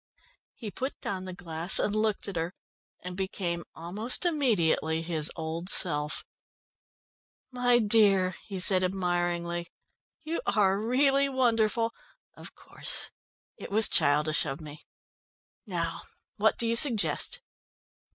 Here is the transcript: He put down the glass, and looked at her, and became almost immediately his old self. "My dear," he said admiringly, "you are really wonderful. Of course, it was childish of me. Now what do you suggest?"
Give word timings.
He 0.55 0.71
put 0.71 0.99
down 0.99 1.25
the 1.25 1.31
glass, 1.35 1.77
and 1.77 1.95
looked 1.95 2.27
at 2.27 2.35
her, 2.35 2.55
and 3.03 3.15
became 3.15 3.63
almost 3.75 4.25
immediately 4.25 5.03
his 5.03 5.29
old 5.35 5.69
self. 5.69 6.25
"My 7.51 7.77
dear," 7.77 8.31
he 8.47 8.59
said 8.59 8.81
admiringly, 8.83 9.67
"you 10.23 10.41
are 10.47 10.79
really 10.81 11.29
wonderful. 11.29 11.93
Of 12.35 12.55
course, 12.55 13.11
it 13.57 13.69
was 13.69 13.87
childish 13.87 14.43
of 14.43 14.59
me. 14.59 14.83
Now 15.67 16.01
what 16.37 16.57
do 16.57 16.65
you 16.65 16.75
suggest?" 16.75 17.43